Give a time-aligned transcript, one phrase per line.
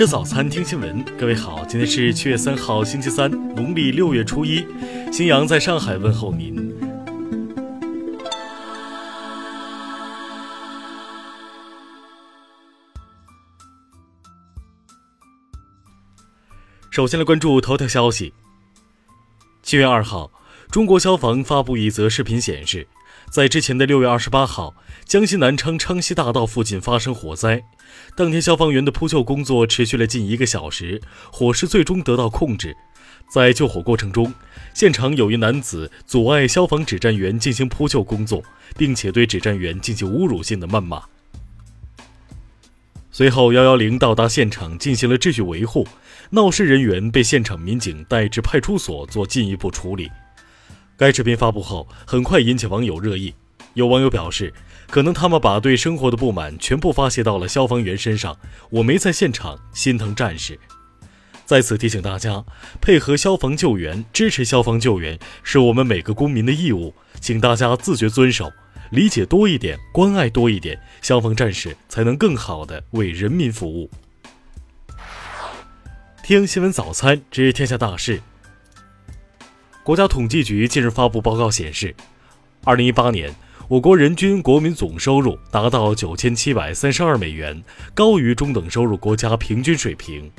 [0.00, 1.04] 吃早餐，听新闻。
[1.18, 4.66] 各位好，今天是七月三号，星期三，农历六月初一。
[5.12, 6.74] 新阳在上海问候您。
[16.90, 18.32] 首先来关注头条消息。
[19.62, 20.32] 七月二号，
[20.70, 22.88] 中国消防发布一则视频，显示。
[23.30, 24.74] 在之前的六月二十八号，
[25.04, 27.62] 江西南昌昌西大道附近发生火灾。
[28.16, 31.00] 当天，消防员的扑救工作持续了近一个小时，
[31.30, 32.76] 火势最终得到控制。
[33.32, 34.34] 在救火过程中，
[34.74, 38.42] 现场有一男子阻碍消防指战员进行扑救工作，
[38.76, 41.00] 并且对指战员进行侮辱性的谩骂。
[43.12, 45.86] 随后，幺幺零到达现场进行了秩序维护，
[46.30, 50.10] 闹事人员被现场民警带至派出所做进一步处理。
[51.00, 53.32] 该视频发布后，很快引起网友热议。
[53.72, 54.52] 有网友表示，
[54.90, 58.36] 可能他们把对生活的不满全部发泄到了消防员身上。
[58.68, 60.60] 我没在现场，心疼战士。
[61.46, 62.44] 在此提醒大家，
[62.82, 68.52] 配合消防救援、支持消防救援是我们每个公民的义务，请大家自觉遵守，
[68.90, 73.90] 理解多一点，关爱多一点，消防战士才能更好的为人民服务。
[76.22, 78.20] 听新闻早餐知天下大事。
[79.90, 81.92] 国家统计局近日发布报告显示，
[82.62, 83.34] 二零一八年
[83.66, 87.60] 我国人均国民总收入达到九千七百三十二美元，
[87.92, 90.30] 高于中等收入国家平均水平。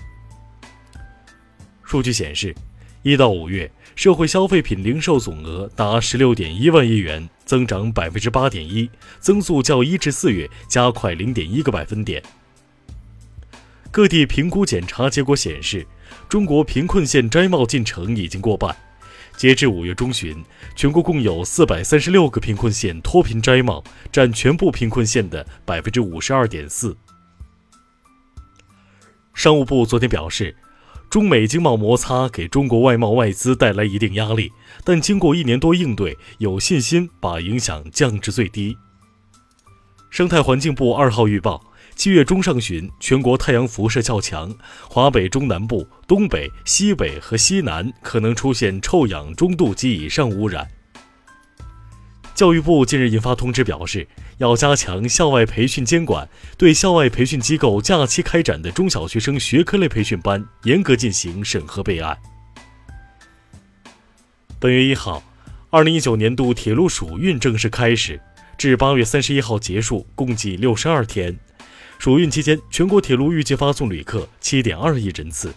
[1.83, 2.55] 数据显示，
[3.03, 12.23] 一到五月社会消费品零售总额达十六点一万亿元，增长百分之八点一，增速较一至四月加快零点一个百分点。
[13.91, 15.86] 各地评估检查结果显示，
[16.30, 18.73] 中国贫困县摘帽进程已经过半。
[19.42, 26.95] 截至五月中旬，全国共有四百三十六个贫困县脱贫摘帽，占全部贫困县的百分之五十二点四。
[29.33, 30.56] 商务部昨天表示，
[31.09, 34.52] 中美经贸摩擦给中国外贸外资带来一定压力，
[34.83, 38.77] 但经过一年多应对，有信心把影响降至最低。
[40.11, 41.70] 生态环境部二号预报。
[41.95, 44.53] 七月中上旬，全国太阳辐射较强，
[44.89, 50.67] 华北中南部、东北、西北和西南可能出现臭氧中度及以上污染。
[52.33, 54.07] 教育部近日印发通知，表示
[54.39, 62.17] 要加强校外培训监管，对校外培训机构假期开展的中小学生学科类培训班严格进行审核备案。
[64.59, 65.21] 本月一号，
[65.69, 68.19] 二零一九年度铁路暑运正式开始，
[68.58, 71.37] 至八月三十一号结束，共计六十二天。
[72.02, 75.54] 暑运期间，全国铁路预计发送旅客七点二亿人次。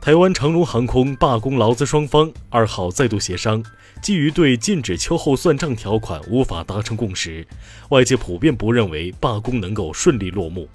[0.00, 3.60] 台湾长荣航空罢工劳资双方二号再度协商，
[4.00, 7.44] 基于对禁止秋后算账条款无法达成共识，
[7.88, 10.68] 外界普遍不认为罢工能够顺利落幕。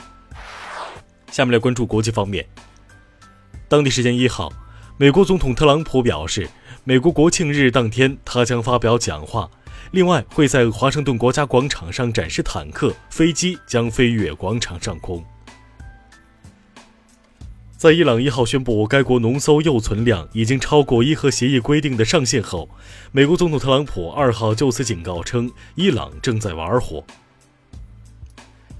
[1.31, 2.45] 下面来关注国际方面。
[3.69, 4.51] 当地时间一号，
[4.97, 6.49] 美国总统特朗普表示，
[6.83, 9.49] 美国国庆日当天他将发表讲话。
[9.93, 15.23] 另外，会在华盛顿国家广场上展示坦克、飞机将飞越广场上空。
[17.77, 22.67] 在伊朗一号宣布该国农搜铀存量已经超过伊核协议规定的上限后，
[23.11, 27.03] 美国总统特朗普二号就此警告称，伊朗正在玩火。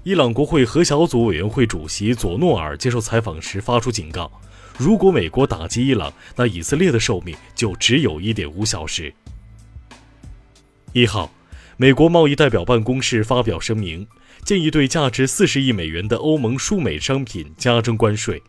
[0.02, 4.32] 伊朗国会核小组委员会主席佐诺尔接受采访时发出警告：
[4.76, 9.14] 如果美国打击伊朗，那以色列的寿命就只有一点五小时。
[10.94, 11.28] 一号，
[11.76, 14.06] 美国贸易代表办公室发表声明，
[14.44, 18.40] 建议对价值四十亿美元的欧盟输美商品加征关税。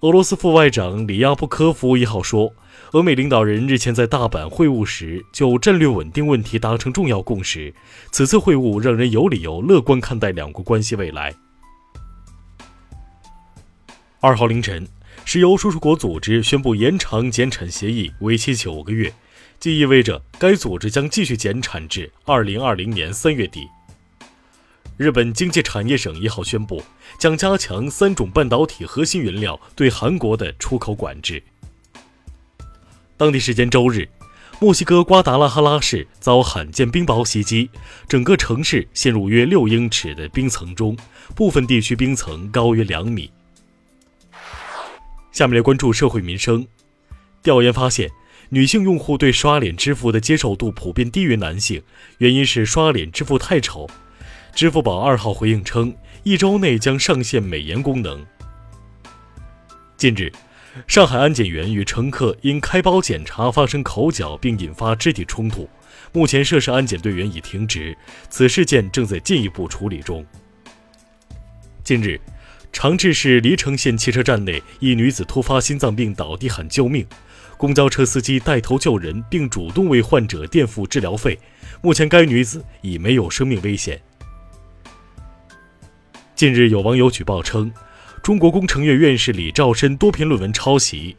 [0.00, 2.54] 俄罗斯副外长里亚布科夫一号说，
[2.92, 7.74] 俄美领导人日前在大阪会晤时就战略稳定问题达成重要共识，
[8.10, 11.34] 此次会晤让人有理由乐观看待两国关系未来。
[14.20, 14.88] 二号凌晨，
[15.26, 19.12] 石油输出国组织宣布延长减产协议，为期九个月。
[19.60, 23.68] 即意味着该组织将继续减产至二零二零年三月底。
[24.96, 26.82] 日本经济产业省一号宣布，
[27.18, 31.42] 将加强三种半导体核心原料对韩国的出口管制。
[33.18, 34.08] 当地时间周日，
[34.60, 37.68] 墨西哥瓜达拉哈拉市遭罕见冰雹袭击，
[38.08, 40.96] 整个城市陷入约六英尺的冰层中，
[41.34, 43.30] 部分地区冰层高约两米。
[45.32, 46.66] 下面来关注社会民生，
[47.42, 48.10] 调研发现。
[48.52, 51.80] 女性用户对刷脸支付的接受度普遍低于男性，
[52.18, 53.88] 原因是刷脸支付太丑。
[54.56, 55.94] 支付宝二号回应称，
[56.24, 58.26] 一周内将上线美颜功能。
[59.96, 60.32] 近日，
[60.88, 65.70] 上海安检员与乘客因开包检查发生口角，并引发肢体冲突，
[66.12, 67.96] 目前涉事安检队员已停职，
[68.28, 70.26] 此事件正在进一步处理中。
[71.84, 72.20] 近日，
[72.72, 77.06] 长治市黎城县汽车站内，一女子突发心脏病倒地喊救命，
[77.60, 81.38] 公交车司机带头救人，并主动为患者垫付治疗费。
[81.82, 84.00] 目前，该女子已没有生命危险。
[86.34, 87.70] 近日，有网友举报称，
[88.22, 91.14] 中国工程院院士李兆申多篇论文抄袭。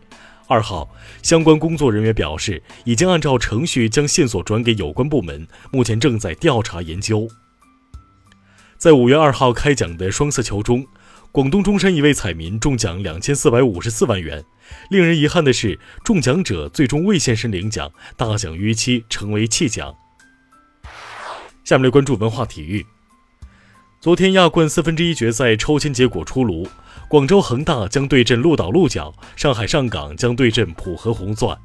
[0.48, 0.90] 二号，
[1.22, 7.28] 相关工作人员表示，已经按照程序将线索转给有关部门，目前正在调查研究。
[8.80, 10.88] 在五月二号开奖的双色球中，
[11.32, 14.44] 广东中山一位彩民中奖两千四百五十四万元。
[14.90, 19.96] 令人遗憾的是，中奖者最终未现身领奖，大奖逾期，成为弃奖。
[21.64, 22.86] 下面来关注文化体育。
[24.02, 26.68] 昨天亚冠四分之一决赛抽签结果出炉，
[27.08, 31.58] 广州恒大将对阵鹿岛鹿角，上海上港将对阵浦和红钻。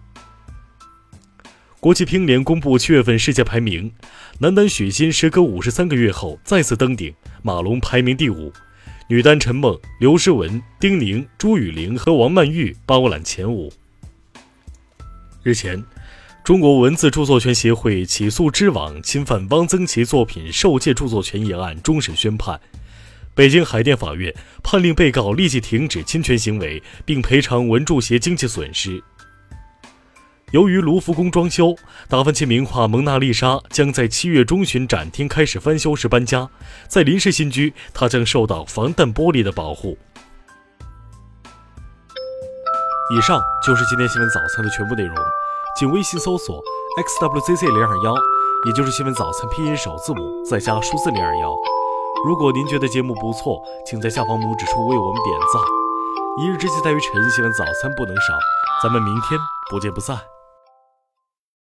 [1.81, 3.93] 国际乒联公布七月份世界排名，
[4.39, 8.53] 男单许昕时隔五十三个月后再次登顶，马龙排名第五；
[9.09, 13.73] 女单陈梦、刘诗雯、丁宁、朱雨玲和王曼玉包揽前五。
[15.43, 15.83] 日前。
[16.43, 22.61] 中国文字著作权协会起诉知网侵犯汪曾祺作品受借著作权一案终审宣判，
[23.35, 24.33] 北京海淀法院
[24.63, 29.03] 判令被告立即停止侵权行为，并赔偿文著协经济损失。
[30.53, 31.75] 由于卢浮宫装修，
[32.09, 36.49] 达芬奇名画《蒙娜丽莎》将在七月中旬展厅开始翻修时搬家，
[36.89, 39.99] 在临时新居，它将受到防弹玻璃的保护。
[43.11, 45.17] 以上就是今天新闻早餐的全部内容。
[45.79, 46.63] 请微信搜索
[46.97, 48.15] xwzc 零二幺，
[48.67, 51.53] 也就是新闻早餐拼音首字母再加数字零二幺。
[52.25, 55.63] 如果您觉得节目不错，请在下方拇指处为我们点赞。
[56.39, 58.39] 一日之计在于晨，新闻早餐不能少。
[58.83, 59.39] 咱们明天
[59.71, 60.36] 不见不散。